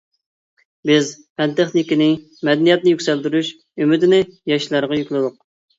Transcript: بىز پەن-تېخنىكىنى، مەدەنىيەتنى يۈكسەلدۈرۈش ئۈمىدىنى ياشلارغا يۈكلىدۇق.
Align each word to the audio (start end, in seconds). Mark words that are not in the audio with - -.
بىز 0.89 1.11
پەن-تېخنىكىنى، 1.41 2.09
مەدەنىيەتنى 2.49 2.97
يۈكسەلدۈرۈش 2.97 3.53
ئۈمىدىنى 3.61 4.27
ياشلارغا 4.57 5.03
يۈكلىدۇق. 5.05 5.43